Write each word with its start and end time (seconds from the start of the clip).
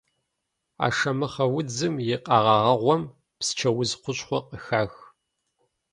Ашэмыхъэ 0.85 1.45
удзым 1.57 1.95
и 2.13 2.17
къэгъэгъэгъуэм 2.25 3.01
псчэуз 3.39 3.91
хущхъуэ 4.01 4.39
къыхах. 4.47 4.93